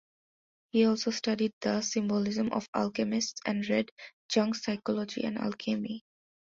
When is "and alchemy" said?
5.23-6.03